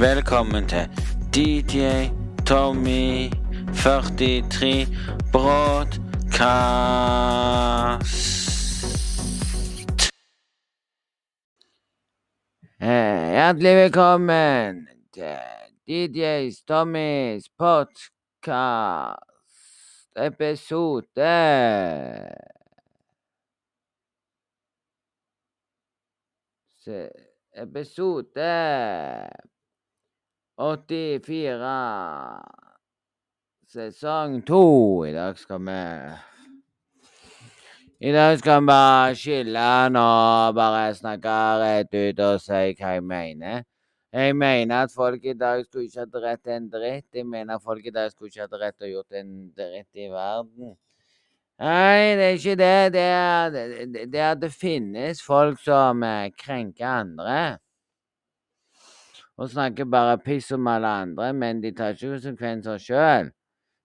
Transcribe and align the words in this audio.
Velkommen 0.00 0.68
til 0.68 0.88
DJ 1.34 2.08
Tommy 2.46 3.30
43 3.74 4.86
Broadcast. 5.32 6.00
Eh, 12.82 13.30
Hjertelig 13.30 13.76
velkommen 13.76 14.88
til 15.14 15.38
DJ 15.88 16.50
Tommys 16.68 17.48
podkast 17.58 19.20
episode 20.16 21.30
Episode 27.54 28.50
84 30.60 32.42
Sesong 33.64 34.44
to. 34.44 35.04
I 35.06 35.12
dag 35.12 35.38
skal 35.38 35.58
vi 35.64 35.76
I 38.00 38.12
dag 38.12 38.38
skal 38.38 38.60
vi 38.60 38.66
bare 38.66 39.14
skille 39.16 39.62
og 39.96 40.54
bare 40.54 40.94
snakke 40.94 41.36
rett 41.62 41.96
ut 41.96 42.20
og 42.26 42.42
si 42.44 42.60
hva 42.76 42.92
jeg 42.98 43.04
mener. 43.04 43.64
Jeg 44.12 44.36
mener 44.36 44.84
at 44.84 44.92
folk 44.92 45.24
i 45.24 45.32
dag 45.32 45.64
skulle 45.64 45.86
ikke 45.88 46.04
hatt 46.04 46.20
rett 46.26 46.44
til 46.44 46.52
en 46.58 46.68
dritt. 46.68 47.08
Jeg 47.14 47.26
mener 47.26 47.56
at 47.56 47.64
folk 47.64 47.86
i 47.86 47.94
dag 47.96 48.12
skulle 48.12 48.28
ikke 48.28 48.44
hatt 48.44 48.60
rett 48.60 48.76
til 48.76 48.90
å 48.90 48.94
gjort 48.98 49.18
en 49.22 49.32
dritt 49.56 49.96
i 49.96 50.10
verden. 50.12 50.76
Nei, 51.60 52.16
det 52.20 52.28
er 52.28 52.36
ikke 52.36 52.60
det. 52.60 52.92
Det 52.92 53.08
er, 53.08 53.50
det, 53.56 54.06
det 54.12 54.28
det 54.44 54.52
finnes 54.52 55.24
folk 55.24 55.60
som 55.64 56.04
eh, 56.04 56.28
krenker 56.36 56.84
andre. 56.90 57.40
Og 59.40 59.48
snakker 59.48 59.88
bare 59.88 60.18
piss 60.20 60.50
om 60.52 60.66
alle 60.68 60.88
andre, 61.02 61.32
men 61.32 61.62
de 61.62 61.70
tar 61.72 61.94
ikke 61.96 62.10
konsekvenser 62.12 62.80
sjøl. 62.82 63.30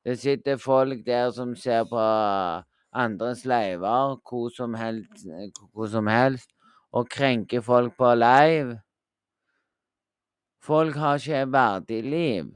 Det 0.06 0.18
sitter 0.20 0.58
folk 0.60 1.06
der 1.06 1.32
som 1.32 1.56
ser 1.56 1.86
på 1.88 2.02
andres 2.96 3.46
leiver 3.46 4.18
hvor 4.28 4.50
som 4.52 4.74
helst, 4.76 5.24
hvor 5.74 5.88
som 5.88 6.08
helst 6.08 6.50
og 6.92 7.08
krenker 7.10 7.62
folk 7.62 7.96
på 7.98 8.12
live. 8.20 8.80
Folk 10.64 10.96
har 10.96 11.16
ikke 11.16 11.42
et 11.42 11.52
verdig 11.52 12.04
liv. 12.04 12.52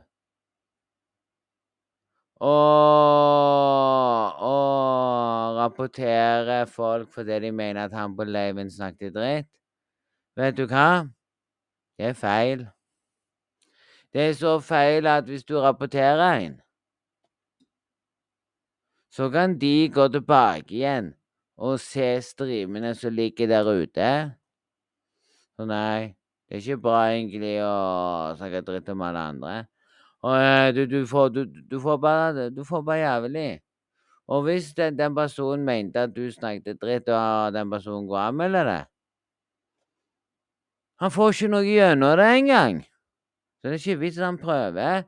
Og, 2.39 2.59
rapporterer 5.59 6.65
folk 6.65 7.11
fordi 7.13 7.39
de 7.39 7.51
mener 7.51 7.83
at 7.83 7.93
han 7.93 8.15
på 8.15 8.23
leiven 8.23 8.71
snakket 8.71 9.13
dritt. 9.13 9.49
Vet 10.37 10.57
du 10.57 10.65
hva? 10.65 11.07
Det 11.99 12.05
er 12.11 12.13
feil. 12.13 12.67
Det 14.13 14.21
er 14.21 14.33
så 14.33 14.57
feil 14.59 15.07
at 15.07 15.23
hvis 15.29 15.43
du 15.45 15.59
rapporterer 15.59 16.39
en, 16.39 16.61
så 19.11 19.29
kan 19.29 19.59
de 19.59 19.89
gå 19.93 20.07
tilbake 20.07 20.75
igjen 20.75 21.13
og 21.57 21.79
se 21.79 22.21
streamene 22.21 22.93
som 22.95 23.13
ligger 23.13 23.47
der 23.47 23.67
ute. 23.67 24.11
Så 25.57 25.65
nei, 25.67 26.15
det 26.47 26.57
er 26.57 26.61
ikke 26.63 26.81
bra 26.81 26.99
egentlig 27.11 27.57
å 27.61 27.73
snakke 28.39 28.61
dritt 28.65 28.89
om 28.93 29.01
alle 29.05 29.23
andre. 29.33 29.55
Og 30.23 30.35
eh, 30.35 30.69
du, 30.75 30.85
du, 30.87 31.01
får, 31.07 31.29
du, 31.35 31.43
du 31.45 31.79
får 31.79 31.97
bare 31.97 32.49
Du 32.51 32.63
får 32.67 32.81
bare 32.83 32.97
jævlig. 32.99 33.59
Og 34.27 34.43
hvis 34.43 34.73
den, 34.77 34.97
den 34.97 35.15
personen 35.15 35.65
mente 35.65 35.99
at 35.99 36.15
du 36.15 36.31
snakket 36.31 36.81
dritt, 36.81 37.09
og 37.09 37.53
den 37.53 37.69
personen 37.71 38.07
går 38.07 38.17
og 38.17 38.27
anmelder 38.27 38.63
det 38.63 38.81
Han 40.99 41.11
får 41.11 41.29
ikke 41.33 41.51
noe 41.53 41.63
gjennom 41.63 42.17
det 42.19 42.27
engang. 42.37 42.81
Så 43.59 43.67
det 43.67 43.75
er 43.75 43.81
ikke 43.81 44.01
vits 44.05 44.17
at 44.17 44.25
han 44.25 44.39
prøver. 44.39 45.03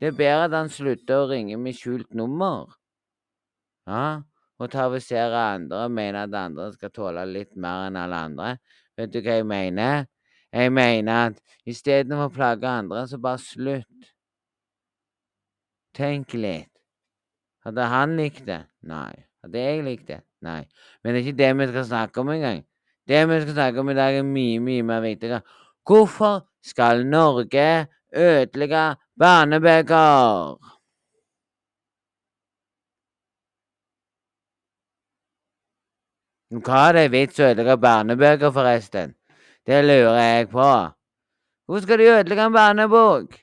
Det 0.00 0.10
er 0.10 0.18
bedre 0.18 0.46
at 0.48 0.56
han 0.56 0.70
slutter 0.72 1.22
å 1.22 1.28
ringe 1.30 1.56
med 1.62 1.76
skjult 1.78 2.10
nummer. 2.18 2.72
Ja, 3.86 4.22
og 4.58 4.70
terrorisere 4.70 5.38
andre 5.54 5.84
og 5.86 5.94
mener 5.94 6.24
at 6.26 6.34
andre 6.38 6.68
skal 6.74 6.90
tåle 6.94 7.22
litt 7.30 7.54
mer 7.58 7.88
enn 7.88 7.98
alle 7.98 8.18
andre. 8.28 8.50
Vet 8.98 9.14
du 9.14 9.20
hva 9.22 9.38
jeg 9.38 9.46
mener? 9.48 10.06
Jeg 10.52 10.72
mener 10.74 11.30
at 11.30 11.38
istedenfor 11.66 12.28
å 12.28 12.34
plage 12.34 12.68
andre, 12.68 13.06
så 13.08 13.18
bare 13.22 13.40
slutt. 13.40 14.10
Tenk 15.96 16.34
litt. 16.34 16.70
Hadde 17.64 17.86
han 17.88 18.16
likt 18.18 18.44
det? 18.48 18.62
Nei. 18.88 19.14
Hadde 19.42 19.62
jeg 19.62 19.82
likt 19.86 20.06
det? 20.10 20.20
Nei. 20.42 20.60
Men 21.02 21.14
det 21.14 21.22
er 21.22 21.26
ikke 21.26 21.40
det 21.40 21.50
vi 21.58 21.70
skal 21.70 21.88
snakke 21.88 22.22
om 22.22 22.32
engang. 22.34 22.62
Det 23.08 23.22
vi 23.28 23.40
skal 23.42 23.56
snakke 23.56 23.82
om 23.82 23.90
i 23.90 23.98
dag, 23.98 24.18
er 24.18 24.26
mye, 24.26 24.60
mye 24.62 24.86
mer 24.86 25.02
viktigere. 25.04 25.42
Hvorfor 25.86 26.48
skal 26.62 27.06
Norge 27.06 27.86
ødelegge 28.14 28.84
barnebøker? 29.18 30.56
Hva 36.52 36.80
er 36.88 36.98
det 36.98 37.06
vits 37.12 37.40
å 37.40 37.48
ødelegge 37.48 37.78
barnebøker, 37.80 38.52
forresten? 38.54 39.14
Det 39.66 39.82
lurer 39.84 40.18
jeg 40.20 40.50
på. 40.52 40.70
Hvorfor 41.66 41.86
skal 41.86 41.98
de 41.98 42.10
ødelegge 42.12 42.46
en 42.46 42.58
barnebok? 42.58 43.38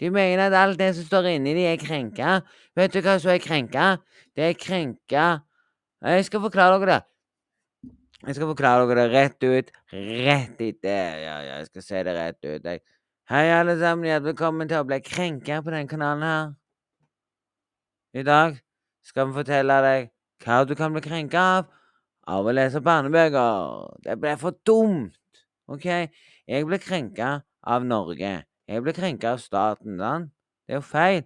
De 0.00 0.10
mener 0.10 0.46
at 0.46 0.56
alt 0.60 0.78
det 0.78 0.94
som 0.96 1.04
står 1.04 1.30
inni 1.36 1.54
de, 1.54 1.66
er 1.70 1.80
krenka. 1.80 2.40
Vet 2.76 2.92
du 2.92 3.00
hva 3.04 3.18
som 3.20 3.30
er 3.32 3.42
krenka? 3.44 3.96
Det 4.36 4.50
er 4.50 4.58
krenka 4.60 5.26
Jeg 6.02 6.24
skal 6.26 6.40
forklare 6.40 6.80
dere 6.80 6.90
det. 6.92 7.04
Jeg 8.24 8.34
skal 8.34 8.48
forklare 8.48 8.86
dere 8.88 9.02
det 9.02 9.12
rett 9.12 9.44
ut. 9.44 9.72
Rett 9.92 10.60
i 10.64 10.70
det. 10.72 11.00
Ja, 11.20 11.34
ja, 11.44 11.56
jeg 11.58 11.66
skal 11.68 11.82
se 11.84 12.02
det 12.06 12.14
rett 12.16 12.38
ut. 12.46 12.64
Jeg. 12.64 12.80
Hei, 13.28 13.42
alle 13.52 13.74
sammen. 13.76 14.06
Hjertelig 14.08 14.30
velkommen 14.32 14.70
til 14.70 14.80
å 14.80 14.86
bli 14.88 14.98
krenka 15.04 15.58
på 15.60 15.74
denne 15.74 15.90
kanalen 15.90 16.24
her. 16.24 16.46
I 18.16 18.24
dag 18.24 18.56
skal 19.04 19.28
vi 19.28 19.36
fortelle 19.36 19.76
deg 19.84 20.08
hva 20.46 20.62
du 20.64 20.72
kan 20.78 20.96
bli 20.96 21.04
krenka 21.04 21.42
av 21.58 21.68
av 22.26 22.48
å 22.48 22.54
lese 22.56 22.80
barnebøker. 22.80 24.00
Det 24.08 24.16
ble 24.22 24.32
for 24.40 24.56
dumt. 24.64 25.44
OK? 25.68 25.84
Jeg 26.48 26.66
ble 26.66 26.80
krenka 26.80 27.30
av 27.68 27.84
Norge. 27.84 28.32
Jeg 28.66 28.82
ble 28.82 28.96
krenka 28.96 29.34
av 29.36 29.44
staten. 29.44 30.00
sant? 30.00 30.32
Det 30.64 30.74
er 30.74 30.80
jo 30.80 30.88
feil. 30.88 31.22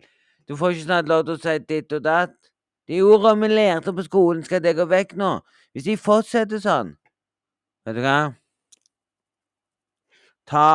Du 0.49 0.57
får 0.59 0.75
ikke 0.75 0.89
snart 0.89 1.09
lov 1.09 1.23
til 1.29 1.39
å 1.39 1.41
si 1.41 1.57
ditt 1.71 1.95
og 1.95 2.03
datt. 2.05 2.35
De 2.91 2.99
ordene 3.07 3.47
vi 3.47 3.55
lærte 3.55 3.95
på 3.95 4.03
skolen, 4.03 4.43
skal 4.43 4.61
det 4.65 4.75
gå 4.75 4.91
vekk 4.91 5.15
nå? 5.21 5.37
Hvis 5.73 5.87
de 5.87 5.97
fortsetter 5.97 6.59
sånn 6.63 6.97
Vet 7.87 7.97
du 7.97 8.03
hva? 8.05 8.19
Ta 10.51 10.67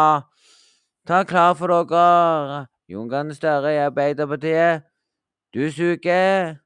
Ta 1.05 1.23
klar 1.23 1.53
for 1.53 1.69
dere. 1.69 2.67
Jon 2.89 3.09
Garne 3.09 3.35
Støre 3.35 3.75
i 3.75 3.77
Arbeiderpartiet. 3.77 4.81
Du 5.53 5.69
suger. 5.71 6.57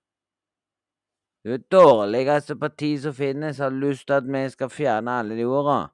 Du 1.43 1.53
er 1.53 1.63
dårligste 1.71 2.55
parti 2.55 2.93
som 3.03 3.13
finnes. 3.13 3.59
Har 3.59 3.69
lyst 3.75 4.07
til 4.07 4.15
at 4.15 4.23
vi 4.23 4.49
skal 4.49 4.69
fjerne 4.71 5.11
alle 5.11 5.35
de 5.35 5.43
ordene. 5.43 5.91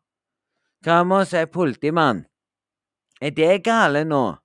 Hva 0.86 1.02
med 1.04 1.24
å 1.24 1.26
si 1.26 1.42
politimann? 1.50 2.26
Er 3.22 3.34
det 3.34 3.64
gale 3.66 4.04
nå? 4.06 4.38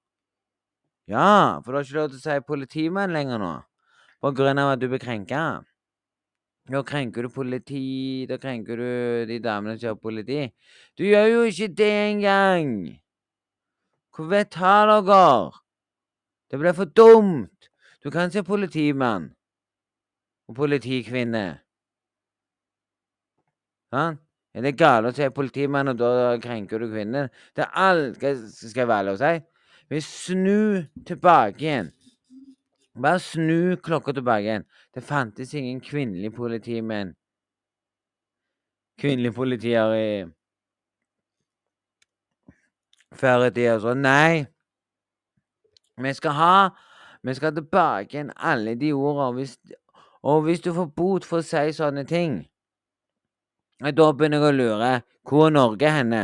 Ja, 1.10 1.60
for 1.60 1.72
du 1.72 1.76
har 1.76 1.84
ikke 1.84 1.98
lov 1.98 2.08
til 2.08 2.20
å 2.20 2.24
si 2.24 2.46
politimann 2.46 3.12
lenger 3.12 3.42
nå. 3.42 3.52
På 4.24 4.32
grunn 4.32 4.60
av 4.62 4.72
at 4.72 4.80
du 4.80 4.88
blir 4.88 5.02
krenka. 5.02 5.60
Da 6.68 6.82
krenker 6.86 7.22
du 7.22 7.30
politi, 7.32 8.26
da 8.28 8.36
krenker 8.38 8.76
du 8.76 9.26
de 9.26 9.38
damene 9.42 9.76
som 9.76 9.80
kjører 9.86 10.02
politi. 10.02 10.40
Du 10.98 11.04
gjør 11.06 11.26
jo 11.30 11.42
ikke 11.48 11.68
det 11.80 11.94
engang! 12.10 12.74
Hvor 14.14 14.28
vet 14.28 14.54
har 14.60 14.90
dere? 15.00 15.50
Det 16.50 16.60
ble 16.60 16.74
for 16.76 16.84
dumt! 16.84 17.70
Du 18.04 18.10
kan 18.10 18.30
se 18.32 18.42
politimann 18.42 19.30
og 20.48 20.56
politikvinne. 20.56 21.46
Sant? 23.90 24.20
Er 24.50 24.64
det 24.66 24.72
galt 24.78 25.06
å 25.06 25.12
si 25.14 25.28
politimann, 25.30 25.92
og 25.92 25.98
da 26.00 26.34
krenker 26.42 26.82
du 26.82 26.88
kvinnen? 26.90 27.30
Det 27.54 27.62
er 27.62 27.76
alt 27.78 28.18
skal 28.18 28.82
jeg 28.82 28.88
være 28.90 29.06
lov 29.06 29.18
å 29.18 29.20
si. 29.20 29.34
Vi 29.90 30.00
snur 30.02 30.80
tilbake 31.06 31.62
igjen. 31.62 31.90
Bare 33.00 33.18
snu 33.18 33.76
klokka 33.76 34.12
tilbake 34.12 34.44
igjen. 34.44 34.64
Det 34.94 35.00
fantes 35.00 35.54
ingen 35.54 35.80
kvinnelig 35.80 36.34
politimenn. 36.36 37.14
Kvinnelige 39.00 39.32
politier 39.32 39.94
i 39.96 40.10
Før 43.12 43.46
i 43.46 43.50
tida. 43.50 43.78
Så 43.80 43.94
nei. 43.94 44.44
Vi 45.96 46.12
skal 46.14 46.36
ha 46.36 46.70
Vi 47.22 47.34
skal 47.34 47.52
tilbake 47.52 48.16
igjen 48.16 48.32
alle 48.36 48.74
de 48.74 48.92
ordene. 48.92 49.46
Og 50.22 50.42
hvis 50.42 50.60
du 50.60 50.72
får 50.72 50.86
bot 50.96 51.24
for 51.24 51.40
å 51.40 51.44
si 51.44 51.72
sånne 51.76 52.04
ting, 52.08 52.46
da 53.80 54.12
begynner 54.12 54.40
jeg 54.40 54.48
å 54.48 54.56
lure. 54.56 54.90
Hvor 55.24 55.46
er 55.46 55.52
Norge 55.52 55.90
henne? 55.92 56.22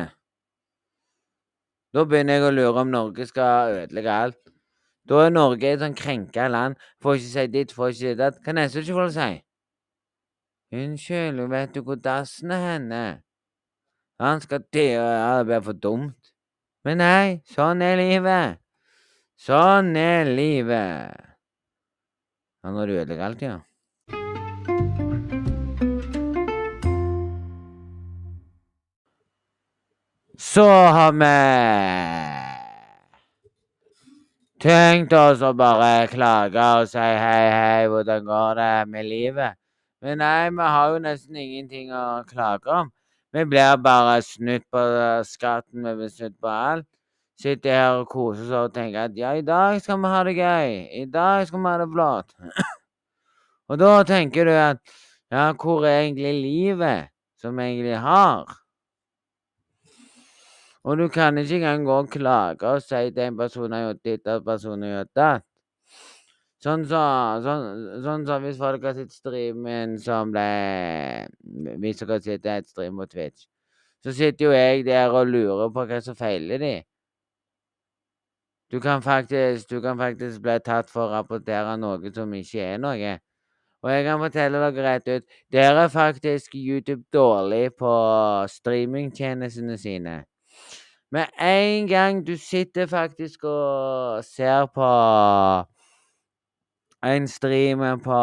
Da 1.93 2.05
begynner 2.05 2.37
jeg 2.37 2.44
å 2.49 2.52
lure 2.52 2.81
om 2.81 2.90
Norge 2.93 3.26
skal 3.28 3.76
ødelegge 3.82 4.12
alt. 4.12 4.46
Da 5.06 5.20
er 5.23 5.31
Norge 5.31 5.70
et 5.70 5.82
sånn 5.82 5.94
krenka 5.94 6.49
land. 6.50 6.79
Får 7.03 7.20
ikke 7.20 7.32
si 7.32 7.47
ditt, 7.53 7.75
får 7.75 7.93
ikke 7.93 8.00
si 8.00 8.14
datt. 8.19 8.41
Hva 8.43 8.55
neste 8.56 8.82
ikke 8.82 8.97
får 8.97 9.12
si? 9.14 9.29
Unnskyld, 10.76 11.44
vet 11.53 11.75
du 11.76 11.82
hvor 11.87 11.99
dassen 12.03 12.50
er 12.50 12.64
henne? 12.73 13.05
Han 14.19 14.43
skal 14.43 14.64
til 14.73 14.99
det 14.99 15.47
blir 15.47 15.62
for 15.62 15.79
dumt. 15.79 16.32
Men 16.87 16.99
nei, 17.03 17.38
sånn 17.55 17.85
er 17.87 17.99
livet. 18.00 18.58
Sånn 19.38 19.94
er 20.00 20.26
livet. 20.26 21.14
Ja, 22.64 22.73
nå 22.73 22.87
ødelegger 22.87 23.26
alt, 23.29 23.43
ja. 23.43 23.61
Så 30.38 30.64
har 30.67 31.12
vi 31.12 32.36
tenkt 34.62 35.12
oss 35.12 35.43
å 35.44 35.53
bare 35.56 36.08
klage 36.08 36.67
og 36.81 36.88
si 36.88 36.99
hei, 36.99 37.47
hei, 37.53 37.87
hvordan 37.93 38.25
går 38.25 38.58
det 38.58 38.75
med 38.88 39.08
livet? 39.08 39.58
Men 40.05 40.20
nei, 40.23 40.50
vi 40.55 40.69
har 40.75 40.93
jo 40.94 41.00
nesten 41.05 41.37
ingenting 41.41 41.93
å 41.93 42.23
klage 42.29 42.70
om. 42.73 42.93
Vi 43.37 43.44
blir 43.44 43.76
bare 43.85 44.20
snytt 44.25 44.64
på 44.73 44.82
skatten, 45.29 45.85
vi 45.85 45.94
blir 45.99 46.12
snytt 46.12 46.37
på 46.41 46.49
alt. 46.49 46.87
Sitter 47.37 47.75
her 47.76 47.99
og 48.00 48.08
koser 48.08 48.47
oss 48.47 48.70
og 48.70 48.73
tenker 48.73 49.11
at 49.11 49.17
ja, 49.19 49.35
i 49.37 49.44
dag 49.44 49.76
skal 49.85 50.00
vi 50.00 50.12
ha 50.12 50.23
det 50.25 50.37
gøy. 50.38 50.76
I 51.02 51.05
dag 51.12 51.49
skal 51.49 51.61
vi 51.61 51.69
ha 51.69 51.79
det 51.82 51.88
flott. 51.93 52.32
og 53.69 53.81
da 53.82 53.91
tenker 54.09 54.49
du 54.49 54.55
at 54.56 54.81
ja, 55.32 55.50
hvor 55.52 55.85
er 55.85 56.06
egentlig 56.06 56.32
livet 56.38 57.12
som 57.43 57.59
vi 57.59 57.69
egentlig 57.75 57.99
har? 58.00 58.56
Og 60.87 60.99
du 60.99 61.09
kan 61.11 61.38
ikke 61.38 61.56
engang 61.59 61.85
gå 61.87 61.94
og 62.05 62.09
klage 62.15 62.69
og 62.71 62.83
si 62.83 62.94
at 62.94 63.19
en 63.19 63.37
person 63.38 63.73
har 63.75 63.81
gjort 63.88 64.03
ditt, 64.06 64.27
en 64.31 64.44
person 64.44 64.83
har 64.83 64.93
gjort 64.93 65.15
datt. 65.19 65.47
Sånn 66.62 66.85
så, 66.88 67.00
sånn, 67.44 67.65
sånn 68.05 68.27
så 68.27 68.37
hvis 68.43 68.59
folk 68.61 68.87
har 68.87 68.94
sett 68.97 69.12
streamen 69.12 69.99
som 70.00 70.31
ble 70.33 70.47
Hvis 71.83 72.00
dere 72.00 72.17
sitter 72.25 72.62
et 72.62 72.71
stream 72.71 72.97
på 73.03 73.06
Twitch, 73.11 73.44
så 74.03 74.15
sitter 74.15 74.47
jo 74.47 74.53
jeg 74.55 74.87
der 74.87 75.12
og 75.12 75.29
lurer 75.29 75.73
på 75.75 75.85
hva 75.91 75.99
som 76.03 76.17
feiler 76.19 76.62
de. 76.62 76.75
Du 78.71 78.81
kan 78.81 79.03
faktisk, 79.03 79.69
du 79.71 79.81
kan 79.83 79.99
faktisk 79.99 80.41
bli 80.43 80.56
tatt 80.65 80.91
for 80.91 81.06
å 81.06 81.12
rapportere 81.19 81.77
noe 81.79 82.15
som 82.15 82.33
ikke 82.35 82.62
er 82.62 82.81
noe. 82.83 83.12
Og 83.85 83.91
jeg 83.93 84.06
kan 84.06 84.23
fortelle 84.23 84.62
dere 84.62 84.87
rett 84.87 85.11
ut, 85.11 85.37
Dere 85.53 85.85
er 85.87 85.93
faktisk 85.93 86.55
YouTube 86.59 87.05
dårlig 87.15 87.77
på 87.79 87.93
streamingtjenestene 88.50 89.77
sine. 89.79 90.17
Med 91.12 91.26
en 91.38 91.87
gang 91.87 92.26
du 92.26 92.37
sitter 92.37 92.87
faktisk 92.87 93.44
og 93.44 94.25
ser 94.25 94.67
på 94.75 94.88
en 97.06 97.29
stream 97.29 97.85
på 98.03 98.20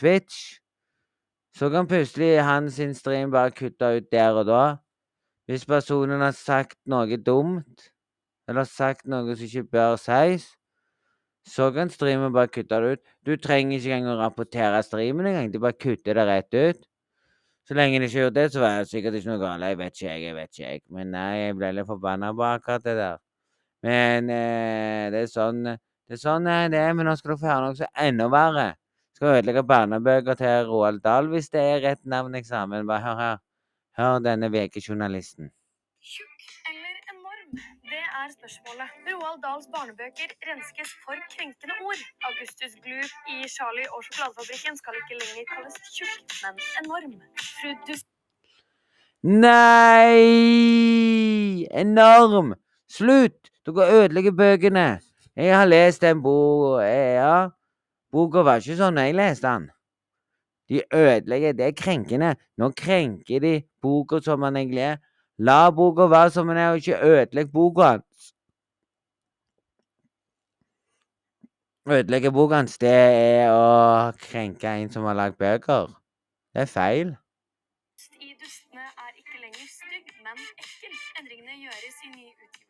Twitch, 0.00 0.56
så 1.52 1.68
kan 1.70 1.86
plutselig 1.86 2.44
hans 2.44 2.80
stream 2.96 3.30
bare 3.30 3.50
kutte 3.50 3.96
ut 3.96 4.12
der 4.12 4.40
og 4.40 4.46
da. 4.46 4.62
Hvis 5.46 5.66
personen 5.66 6.20
har 6.20 6.32
sagt 6.32 6.78
noe 6.86 7.16
dumt, 7.16 7.90
eller 8.48 8.64
sagt 8.64 9.04
noe 9.06 9.36
som 9.36 9.44
ikke 9.44 9.68
bør 9.76 9.96
sies, 10.00 10.48
så 11.44 11.70
kan 11.72 11.92
streamen 11.92 12.32
bare 12.32 12.48
kutte 12.48 12.80
det 12.80 12.92
ut. 12.92 13.04
Du 13.26 13.36
trenger 13.36 13.78
ikke 13.78 13.96
engang 13.96 14.16
å 14.16 14.22
rapportere 14.22 14.80
streamen 14.84 15.28
engang. 15.28 15.52
De 15.52 15.60
bare 15.60 15.76
kutter 15.76 16.16
det 16.16 16.26
rett 16.28 16.56
ut. 16.56 16.87
Så 17.68 17.76
lenge 17.76 17.98
de 18.00 18.06
ikke 18.08 18.22
gjør 18.22 18.30
det, 18.32 18.46
så 18.52 18.60
var 18.62 18.78
det 18.80 18.88
sikkert 18.88 19.18
ikke 19.18 19.28
noe 19.28 19.40
galt. 19.42 19.64
Jeg 19.68 19.78
vet 19.78 19.98
ikke, 19.98 20.06
jeg, 20.08 20.22
jeg 20.22 20.36
vet 20.38 20.52
ikke, 20.54 20.68
jeg. 20.70 20.82
Men 20.96 21.10
nei, 21.12 21.32
jeg 21.36 21.56
ble 21.58 21.68
litt 21.76 21.88
forbanna 21.90 22.30
på 22.32 22.46
akkurat 22.48 22.84
det 22.86 22.94
der. 22.96 23.18
Men 23.84 24.30
eh, 24.32 25.10
det 25.12 25.20
er 25.26 25.28
sånn 25.30 25.60
det 25.68 26.16
er 26.16 26.22
sånn 26.22 26.48
eh, 26.48 26.64
det 26.72 26.80
er, 26.80 26.94
men 26.96 27.04
nå 27.06 27.14
skal 27.18 27.34
dere 27.34 27.40
få 27.42 27.50
høre 27.50 27.66
noe 27.66 27.76
som 27.76 27.90
er 27.90 28.08
enda 28.08 28.30
verre. 28.32 28.66
Skal 29.18 29.34
ødelegge 29.36 29.66
barnebøker 29.68 30.40
til 30.40 30.70
Roald 30.70 31.02
Dahl 31.04 31.28
hvis 31.28 31.52
det 31.52 31.60
er 31.60 31.84
rett 31.84 32.02
navn-eksamen. 32.08 32.88
Bare 32.88 33.04
hør 33.04 33.20
her. 33.20 33.38
Hør 34.00 34.24
denne 34.24 34.48
enorm? 34.48 35.52
Det 36.00 36.37
er 38.28 38.34
spørsmålet. 38.38 38.88
Roald 39.08 39.40
Dahls 39.44 39.66
barnebøker 39.74 40.28
renskes 40.48 40.90
for 41.04 41.16
krenkende 41.32 41.74
ord. 41.88 42.00
Augustus 42.28 42.72
Gloop 42.84 43.12
i 43.34 43.36
Charlie 43.54 43.88
og 43.94 44.00
sjokoladefabrikken 44.04 44.74
skal 44.80 44.94
ikke 45.00 45.16
lenger 45.22 45.44
kalles 45.52 45.76
tjukk, 45.96 46.20
men 46.42 46.54
enorm. 46.82 47.14
Fru 47.58 47.70
Dus 47.88 48.02
Nei! 49.44 50.26
Enorm! 51.84 52.48
Slutt! 52.96 53.40
Dere 53.66 53.82
ødelegger 53.96 54.34
bøkene. 54.42 54.88
Jeg 55.36 55.56
har 55.56 55.66
lest 55.66 56.02
den 56.02 56.22
boka 56.22 56.84
Ja, 56.84 57.34
boka 58.12 58.44
var 58.46 58.56
ikke 58.62 58.76
sånn 58.78 59.00
jeg 59.02 59.16
leste 59.16 59.48
den. 59.48 59.64
De 60.68 60.82
ødelegger. 60.92 61.52
Det 61.56 61.66
er 61.66 61.80
krenkende. 61.84 62.30
Nå 62.60 62.70
krenker 62.76 63.38
de 63.44 63.54
boka 63.82 64.20
som 64.24 64.44
den 64.44 64.56
egentlig 64.60 64.84
er. 64.92 64.96
La 65.38 65.70
boka 65.70 66.08
være 66.10 66.30
som 66.34 66.48
den 66.50 66.58
er, 66.58 66.70
og 66.74 66.82
ikke 66.82 67.00
ødelegg 67.04 67.52
boka 67.54 67.98
hans. 71.88 71.98
Ødelegge 71.98 72.32
boka 72.32 72.54
hans, 72.60 72.78
det 72.78 72.90
er 72.90 73.52
å 73.52 74.12
krenke 74.20 74.68
en 74.68 74.90
som 74.92 75.04
har 75.08 75.16
lagd 75.18 75.38
bøker. 75.40 75.88
Det 76.54 76.64
er 76.64 76.70
feil. 76.70 77.14
i 78.20 78.34
Dustene 78.40 78.84
er 78.84 79.12
ikke 79.16 79.40
lenger 79.42 79.66
stygg, 79.72 80.12
men 80.24 80.36
ekkel. 80.58 80.94
Endringene 81.20 81.56
gjøres 81.64 82.02
i 82.04 82.12
nye 82.16 82.27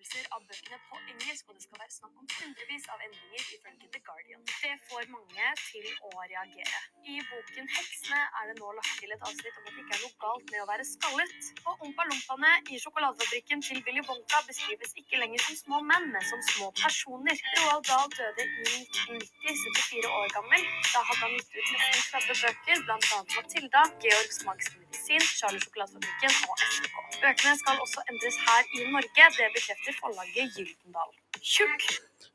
utgivelser 0.09 0.29
av 0.33 0.41
bøkene 0.49 0.79
på 0.89 0.99
engelsk, 1.13 1.49
og 1.49 1.57
det 1.57 1.63
skal 1.65 1.81
være 1.81 1.93
snakk 1.93 2.15
om 2.21 2.29
hundrevis 2.33 2.87
av 2.93 3.01
endringer 3.05 3.43
ifølge 3.57 3.89
The 3.93 4.01
Guardian. 4.07 4.43
Det 4.49 4.75
får 4.89 5.05
mange 5.13 5.49
til 5.61 5.87
å 6.09 6.11
reagere. 6.17 6.81
I 7.05 7.19
boken 7.29 7.69
Heksene 7.75 8.21
er 8.41 8.49
det 8.49 8.57
nå 8.61 8.73
lagt 8.79 8.95
til 9.01 9.13
et 9.13 9.27
avsnitt 9.29 9.59
om 9.61 9.69
at 9.69 9.75
det 9.75 9.85
ikke 9.85 9.97
er 9.99 10.03
noe 10.05 10.17
galt 10.25 10.53
med 10.53 10.63
å 10.63 10.69
være 10.71 10.87
skallet. 10.89 11.51
Og 11.69 11.85
Ompa-lompaene 11.89 12.53
i 12.73 12.81
sjokoladefabrikken 12.85 13.65
til 13.69 13.83
Willy 13.85 14.05
Wonka 14.09 14.41
beskrives 14.49 14.97
ikke 15.03 15.21
lenger 15.21 15.45
som 15.45 15.61
små 15.61 15.83
menn, 15.91 16.09
men 16.15 16.25
som 16.31 16.45
små 16.55 16.71
personer. 16.81 17.45
Roald 17.59 17.85
Dahl 17.91 18.09
døde 18.17 18.49
i 18.49 18.81
1990, 18.81 19.61
74 19.77 20.15
år 20.23 20.35
gammel. 20.39 20.69
Da 20.95 21.05
hadde 21.11 21.21
han 21.27 21.37
gitt 21.37 21.53
ut 21.59 21.75
nesten 21.75 22.09
30 22.17 22.43
bøker, 22.47 22.85
annet 22.97 23.37
Matilda, 23.37 23.85
Georgs 24.05 24.45
magiske 24.49 24.81
medisin, 24.81 25.31
Charlie 25.37 25.65
sjokoladefabrikken 25.67 26.43
og 26.49 26.67
SK. 26.73 26.98
Bøkene 27.17 27.57
skal 27.59 27.81
også 27.85 28.05
endres 28.11 28.37
her 28.47 28.63
i 28.77 28.85
Norge, 28.93 29.25
det 29.39 29.49
bekrefter 29.57 29.97
forlaget 30.01 30.53
Gyldendal. 30.57 31.11
Tjukk 31.41 31.87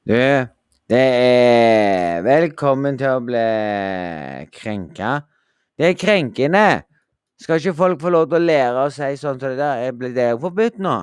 Du, 0.09 0.17
det 0.89 1.03
er 1.27 2.25
Velkommen 2.25 2.97
til 2.97 3.13
å 3.13 3.21
bli 3.23 3.43
krenka. 4.55 5.13
Det 5.77 5.91
er 5.91 5.99
krenkende. 5.99 6.67
Skal 7.41 7.61
ikke 7.61 7.75
folk 7.77 8.01
få 8.01 8.13
lov 8.13 8.27
til 8.31 8.39
å 8.39 8.47
lære 8.47 8.85
å 8.87 8.91
si 8.93 9.09
sånn 9.19 9.39
som 9.39 9.53
det 9.53 9.59
der? 9.61 9.93
Blir 9.97 10.13
det 10.15 10.29
forbudt 10.41 10.81
nå? 10.81 10.97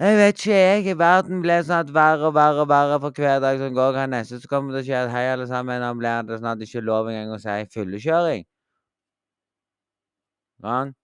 Jeg 0.00 0.16
vet 0.16 0.38
ikke, 0.38 0.60
jeg. 0.60 0.98
Verden 0.98 1.42
blir 1.44 1.72
at 1.76 1.92
verre 1.92 2.30
og 2.30 2.34
verre 2.34 2.64
og 2.64 2.70
verre 2.70 3.00
for 3.02 3.16
hver 3.16 3.42
dag 3.44 3.58
som 3.60 3.74
går. 3.76 3.98
Her 4.00 4.08
neste 4.08 4.40
så 4.40 4.48
kommer 4.48 4.72
det 4.76 4.84
til 4.84 4.94
å 4.94 4.96
skje 4.96 5.02
at 5.04 5.12
hei, 5.12 5.26
alle 5.32 5.48
sammen, 5.50 5.82
nå 5.84 5.90
blir 5.98 6.24
det 6.28 6.38
sånn 6.40 6.52
at 6.54 6.60
det 6.60 6.68
ikke 6.70 6.80
er 6.80 6.88
lov 6.88 7.10
engang 7.12 7.36
å 7.36 7.42
si 7.42 7.58
fyllekjøring. 7.74 8.48
Sånn. 10.64 10.96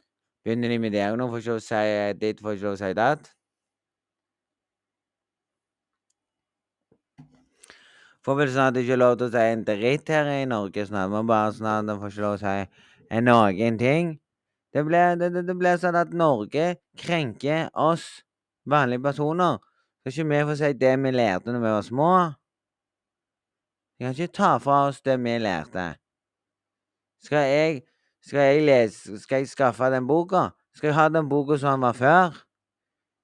Begynner 0.46 0.70
de 0.70 0.78
med 0.78 0.92
det 0.94 1.06
nå, 1.18 1.26
får 1.26 1.40
ikke 1.42 1.54
lov 1.56 1.58
å 1.58 1.66
si 1.66 2.18
ditt, 2.20 2.38
får 2.38 2.54
ikke 2.54 2.66
lov 2.68 2.76
å 2.76 2.78
si 2.78 2.90
datt. 2.94 3.32
Får 8.22 8.38
vel 8.38 8.52
snart 8.54 8.78
ikke 8.78 8.98
lov 8.98 9.16
til 9.18 9.26
å 9.26 9.32
si 9.34 9.42
en 9.42 9.64
dritt 9.66 10.12
her 10.14 10.30
i 10.36 10.44
Norge 10.46 10.84
snart. 10.86 11.10
Man 11.10 11.26
bare 11.26 11.50
snart 11.56 11.90
får 11.90 12.14
ikke 12.14 12.24
lov 12.24 12.38
til 12.38 12.46
å 12.46 12.54
si 12.54 13.24
noen 13.26 13.80
ting. 13.82 14.14
Det 14.70 14.86
blir, 14.86 15.18
det, 15.18 15.42
det 15.48 15.58
blir 15.58 15.82
sånn 15.82 15.98
at 15.98 16.14
Norge 16.14 16.68
krenker 17.02 17.66
oss 17.74 18.06
vanlige 18.70 19.02
personer. 19.02 19.58
Skal 19.98 20.14
ikke 20.14 20.30
vi 20.30 20.40
få 20.46 20.58
si 20.62 20.72
det 20.78 20.94
vi 21.02 21.14
lærte 21.14 21.50
når 21.50 21.66
vi 21.66 21.74
var 21.74 21.86
små? 21.90 22.10
Vi 23.98 24.06
kan 24.06 24.14
ikke 24.14 24.38
ta 24.38 24.56
fra 24.62 24.84
oss 24.92 25.02
det 25.02 25.18
vi 25.26 25.38
lærte. 25.42 25.88
Skal 27.26 27.50
jeg, 27.50 27.86
skal 28.26 28.40
jeg 28.40 28.62
lese 28.66 29.18
Skal 29.22 29.44
jeg 29.44 29.48
skaffe 29.48 29.90
den 29.92 30.06
boka? 30.06 30.48
Skal 30.74 30.88
jeg 30.90 30.96
ha 30.98 31.08
den 31.08 31.28
boka 31.28 31.58
som 31.58 31.78
den 31.78 31.86
var 31.86 31.92
før? 31.92 32.40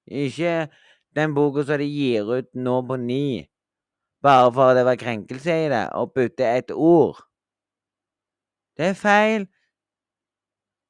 Ikke 0.07 0.69
den 1.15 1.35
boka 1.35 1.65
som 1.67 1.79
de 1.79 1.89
gir 1.91 2.31
ut 2.31 2.49
nå 2.55 2.77
på 2.87 2.97
ni. 2.97 3.49
Bare 4.23 4.53
for 4.55 4.75
det 4.75 4.85
var 4.87 4.97
krenkelse 4.97 5.57
i 5.65 5.69
det, 5.69 5.89
og 5.99 6.13
bytte 6.15 6.47
et 6.47 6.71
ord. 6.71 7.19
Det 8.79 8.87
er 8.87 8.95
feil. 8.95 9.47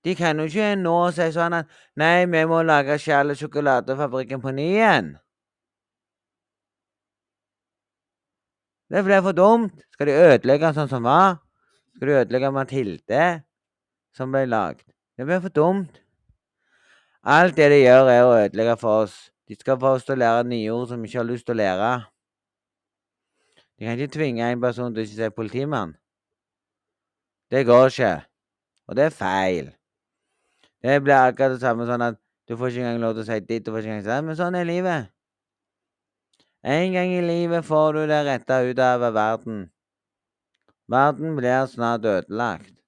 De 0.05 0.15
kan 0.15 0.39
jo 0.39 0.45
ikke 0.45 0.75
nå 0.77 0.97
si 1.15 1.29
sånn 1.33 1.57
at 1.57 1.71
Nei, 1.97 2.27
vi 2.27 2.43
må 2.51 2.63
lage 2.67 2.99
Charlie 3.01 3.39
sjokoladefabrikken 3.39 4.43
på 4.43 4.53
ny 4.55 4.67
igjen. 4.75 5.13
Det 8.93 9.01
blir 9.07 9.23
for 9.25 9.33
dumt. 9.33 9.73
Skal 9.95 10.11
de 10.11 10.19
ødelegge 10.21 10.75
sånn 10.77 10.91
som 10.91 11.07
var? 11.09 11.39
Skal 11.97 12.11
de 12.11 12.19
ødelegge 12.21 12.51
Mathilde, 12.53 13.23
som 14.17 14.33
ble 14.33 14.47
lagd? 14.47 14.87
Det 15.17 15.27
blir 15.29 15.43
for 15.45 15.55
dumt. 15.55 16.01
Alt 17.23 17.57
det 17.57 17.69
de 17.71 17.83
gjør, 17.85 18.09
er 18.11 18.25
å 18.27 18.39
ødelegge 18.41 18.77
for 18.81 19.05
oss. 19.05 19.17
De 19.49 19.55
skal 19.59 19.79
få 19.79 19.97
oss 19.99 20.07
til 20.07 20.17
å 20.17 20.23
lære 20.23 20.49
nye 20.49 20.73
ord 20.75 20.89
som 20.91 21.03
vi 21.03 21.11
ikke 21.11 21.21
har 21.21 21.29
lyst 21.29 21.47
til 21.47 21.55
å 21.55 21.61
lære. 21.61 21.91
De 23.79 23.87
kan 23.87 23.99
ikke 23.99 24.15
tvinge 24.17 24.49
en 24.49 24.63
person 24.63 24.95
til 24.95 25.03
å 25.03 25.07
ikke 25.07 25.19
si 25.19 25.37
politimann. 25.37 25.95
Det 27.53 27.65
går 27.69 27.93
ikke. 27.93 28.13
Og 28.89 28.97
det 28.99 29.07
er 29.07 29.15
feil. 29.15 29.71
Det 30.83 30.99
blir 31.05 31.15
akkurat 31.19 31.55
det 31.55 31.63
samme 31.63 31.87
sånn 31.87 32.09
at 32.11 32.19
Du 32.51 32.57
får 32.59 32.73
ikke 32.73 32.81
engang 32.83 32.99
lov 33.05 33.13
til 33.15 33.23
å 33.23 33.27
si 33.29 33.37
ditt, 33.47 33.63
du 33.65 33.71
får 33.71 33.85
ikke 33.85 33.91
engang 33.93 34.03
si 34.03 34.11
det. 34.11 34.23
Men 34.27 34.37
sånn 34.37 34.57
er 34.59 34.67
livet. 34.67 35.13
En 36.67 36.93
gang 36.93 37.13
i 37.15 37.21
livet 37.23 37.65
får 37.65 37.95
du 37.95 38.01
det 38.11 38.19
rette 38.27 38.57
ut 38.67 38.83
av 38.83 39.05
verden. 39.15 39.61
Verden 40.91 41.37
blir 41.39 41.71
snart 41.71 42.05
ødelagt. 42.05 42.82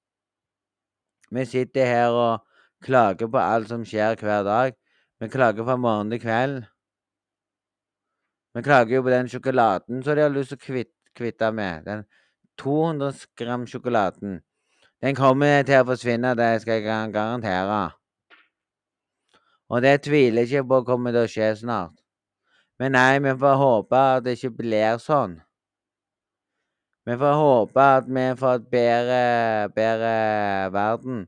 Vi 1.35 1.45
sitter 1.51 1.87
her 1.87 2.15
og 2.15 2.45
klager 2.85 3.31
på 3.31 3.41
alt 3.41 3.69
som 3.69 3.85
skjer 3.87 4.15
hver 4.21 4.45
dag. 4.47 4.77
Vi 5.21 5.29
klager 5.29 5.67
fra 5.67 5.77
morgen 5.77 6.13
til 6.13 6.21
kveld. 6.23 6.63
Vi 8.55 8.63
klager 8.63 8.97
jo 8.97 9.03
på 9.03 9.11
den 9.11 9.29
sjokoladen 9.29 10.03
som 10.03 10.15
de 10.15 10.23
har 10.23 10.31
lyst 10.31 10.53
til 10.55 10.61
å 10.61 10.65
kvitt, 10.65 10.93
kvitte 11.19 11.51
med. 11.51 11.89
Den 11.89 12.05
200 12.63 13.27
gram 13.37 13.67
sjokoladen. 13.67 14.39
Den 15.03 15.19
kommer 15.19 15.65
til 15.67 15.83
å 15.83 15.89
forsvinne, 15.89 16.37
det 16.39 16.53
skal 16.63 16.79
jeg 16.79 17.13
garantere. 17.13 17.81
Og 19.69 19.83
det 19.83 19.97
tviler 20.07 20.45
jeg 20.45 20.63
ikke 20.63 20.69
på 20.71 20.81
kommer 20.87 21.15
til 21.17 21.27
å 21.27 21.33
skje 21.33 21.51
snart. 21.65 21.99
Men 22.79 22.95
nei, 22.95 23.19
vi 23.23 23.35
får 23.41 23.59
håpe 23.59 24.05
at 24.15 24.25
det 24.27 24.37
ikke 24.39 24.55
blir 24.63 25.03
sånn. 25.03 25.41
Vi 27.05 27.17
får 27.21 27.37
håpe 27.37 27.85
at 27.99 28.07
vi 28.09 28.25
får 28.41 28.59
et 28.59 28.69
bedre, 28.73 29.21
bedre 29.77 30.13
verden. 30.73 31.25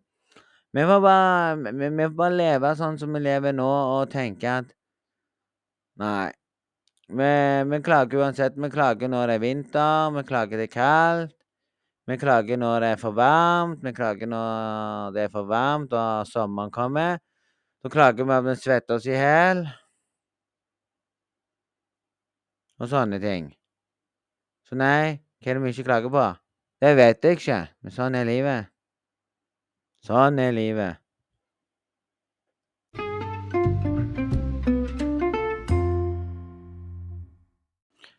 Vi 0.72 0.84
får, 0.88 1.00
bare, 1.00 1.72
vi, 1.72 1.90
får 2.04 2.16
bare 2.16 2.36
leve 2.36 2.72
sånn 2.76 2.96
som 3.00 3.12
vi 3.12 3.20
lever 3.24 3.52
nå, 3.56 3.68
og 3.68 4.10
tenke 4.12 4.50
at 4.62 4.72
Nei. 5.96 6.28
Vi, 7.08 7.28
vi 7.70 7.78
klager 7.84 8.20
uansett. 8.20 8.56
Vi 8.60 8.68
klager 8.72 9.08
når 9.08 9.30
det 9.30 9.36
er 9.38 9.44
vinter, 9.44 10.10
vi 10.16 10.24
klager 10.28 10.60
det 10.60 10.66
er 10.68 10.74
kaldt. 10.74 11.36
Vi 12.06 12.16
klager 12.20 12.58
når 12.60 12.80
det 12.84 12.90
er 12.94 13.00
for 13.00 13.16
varmt, 13.16 13.80
vi 13.82 13.90
klager 13.96 14.28
når 14.30 15.14
det 15.16 15.24
er 15.26 15.30
for 15.32 15.48
varmt 15.50 15.94
og 15.96 16.28
sommeren 16.30 16.70
kommer. 16.70 17.18
Så 17.82 17.90
klager 17.90 18.28
vi 18.28 18.34
at 18.36 18.44
vi 18.46 18.54
svetter 18.60 19.00
oss 19.00 19.08
i 19.08 19.16
hjel. 19.16 19.64
Og 22.78 22.90
sånne 22.92 23.18
ting. 23.22 23.48
Så 24.68 24.78
nei, 24.78 25.18
hva 25.42 25.50
er 25.50 25.58
det 25.58 25.62
vi 25.62 25.72
ikke 25.74 25.88
klager 25.88 26.12
på? 26.12 26.26
Det 26.80 26.92
vet 26.96 27.24
jeg 27.24 27.38
ikke, 27.38 27.58
men 27.82 27.92
sånn 27.92 28.16
er 28.18 28.28
livet. 28.28 28.70
Sånn 30.06 30.38
er 30.38 30.54
livet. 30.56 31.02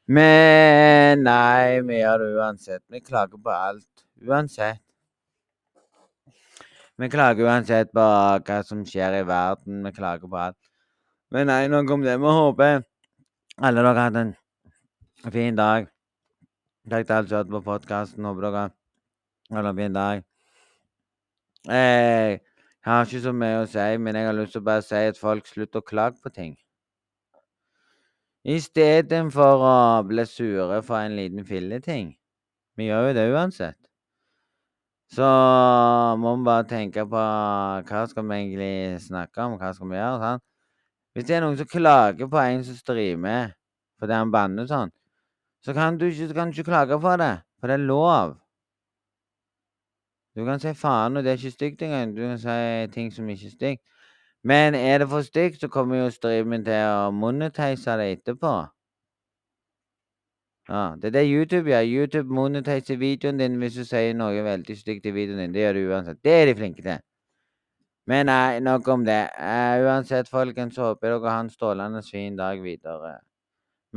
Men 0.08 1.26
nei, 1.28 1.82
vi 1.84 1.98
gjør 2.00 2.22
det 2.24 2.28
uansett. 2.40 2.84
Vi 2.88 3.02
klager 3.04 3.42
på 3.44 3.52
alt. 3.52 4.06
Uansett. 4.24 4.84
Vi 6.98 7.10
klager 7.12 7.50
uansett 7.50 7.92
på 7.94 8.06
hva 8.48 8.62
som 8.66 8.86
skjer 8.88 9.20
i 9.20 9.26
verden. 9.28 9.84
Vi 9.84 9.92
klager 9.98 10.32
på 10.32 10.40
alt. 10.46 10.60
Men 11.36 11.52
nei, 11.52 11.66
nok 11.68 11.92
om 11.98 12.08
det. 12.08 12.16
Vi 12.24 12.40
håper 12.40 12.82
alle 13.58 13.84
dere 13.84 13.92
har 13.92 14.02
hatt 14.06 14.22
en 14.22 14.34
fin 15.34 15.60
dag. 15.60 15.92
Takk 16.88 17.04
til 17.08 17.14
alle 17.14 17.28
som 17.28 17.36
hørte 17.36 17.52
på 17.52 17.60
podkasten. 17.66 18.26
Håper 18.26 18.46
dere 18.46 18.70
har 19.52 19.66
en 19.68 19.94
dag. 19.94 20.22
Jeg 21.68 22.40
har 22.86 23.06
ikke 23.06 23.20
så 23.26 23.34
mye 23.36 23.58
å 23.64 23.66
si, 23.68 23.88
men 24.00 24.16
jeg 24.16 24.28
har 24.30 24.38
lyst 24.38 24.54
til 24.56 24.62
å 24.62 24.68
bare 24.70 24.86
si 24.86 25.02
at 25.10 25.20
folk 25.20 25.50
slutter 25.50 25.84
å 25.84 25.88
klage 25.90 26.22
på 26.24 26.32
ting. 26.32 26.54
Istedenfor 28.48 29.66
å 29.68 29.74
bli 30.08 30.24
sure 30.26 30.80
for 30.88 31.02
en 31.02 31.18
liten 31.20 31.44
filleting. 31.44 32.14
Vi 32.80 32.88
gjør 32.88 33.10
jo 33.10 33.18
det 33.18 33.26
uansett. 33.34 33.80
Så 35.12 35.28
må 36.24 36.38
vi 36.38 36.48
bare 36.48 36.68
tenke 36.70 37.04
på 37.04 37.24
hva 37.90 38.06
skal 38.08 38.30
vi 38.30 38.38
egentlig 38.38 39.02
snakke 39.10 39.44
om, 39.44 39.58
hva 39.60 39.74
skal 39.76 39.92
vi 39.92 40.00
gjøre. 40.00 40.22
Sant? 40.24 40.44
Hvis 41.12 41.28
det 41.28 41.36
er 41.36 41.44
noen 41.44 41.60
som 41.60 41.68
klager 41.68 42.32
på 42.32 42.40
en 42.40 42.64
som 42.64 42.80
streamer 42.80 43.58
fordi 44.00 44.14
han 44.14 44.32
banner 44.32 44.68
sånn, 44.70 44.92
så 45.64 45.74
kan 45.74 45.98
du 45.98 46.06
ikke, 46.06 46.34
kan 46.34 46.52
du 46.52 46.52
ikke 46.52 46.72
klage 46.72 47.00
på 47.02 47.18
det, 47.18 47.34
for 47.60 47.68
det 47.68 47.74
er 47.74 47.88
lov. 47.88 48.38
Du 50.36 50.46
kan 50.46 50.60
si 50.60 50.74
faen, 50.74 51.18
og 51.18 51.24
det 51.24 51.32
er 51.32 51.38
ikke 51.38 51.52
stygt 51.52 51.82
engang. 51.82 52.18
Du 52.18 52.22
kan 52.22 52.38
si 52.40 52.94
ting 52.94 53.14
som 53.14 53.30
ikke 53.30 53.46
er 53.46 53.56
stygt. 53.56 53.82
Men 54.44 54.76
er 54.76 54.98
det 54.98 55.10
for 55.10 55.22
stygt, 55.22 55.60
så 55.60 55.68
kommer 55.68 55.98
jo 55.98 56.10
streamen 56.14 56.66
til 56.66 56.78
å 56.88 57.12
monetise 57.12 57.98
det 57.98 58.12
etterpå. 58.12 58.54
Ja, 60.70 60.96
Det 61.02 61.08
er 61.08 61.12
det 61.12 61.32
YouTube 61.32 61.70
gjør. 61.70 61.84
YouTube 61.88 62.34
monetiser 62.34 62.98
videoen 62.98 63.38
din 63.40 63.56
hvis 63.60 63.76
du 63.76 63.86
sier 63.86 64.14
noe 64.14 64.44
veldig 64.44 64.78
stygt 64.78 65.06
i 65.06 65.12
videoen 65.16 65.40
din. 65.40 65.54
Det 65.54 65.62
gjør 65.62 65.74
du 65.74 65.94
uansett. 65.94 66.20
Det 66.24 66.32
er 66.32 66.46
de 66.46 66.56
flinke 66.56 66.82
til. 66.82 67.00
Men 68.08 68.26
nei, 68.26 68.60
nok 68.60 68.88
om 68.88 69.06
det. 69.06 69.30
Uh, 69.40 69.84
uansett, 69.88 70.30
folkens, 70.30 70.78
håper 70.78 71.16
dere 71.16 71.32
har 71.32 71.40
en 71.44 71.50
strålende 71.50 72.04
fin 72.04 72.36
dag 72.36 72.62
videre. 72.64 73.18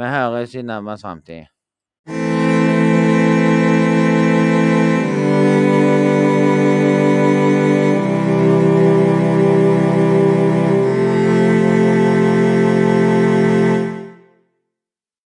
Vi 0.01 0.07
høres 0.07 0.55
i 0.55 0.63
nærmest 0.63 1.03
framtid. 1.03 2.40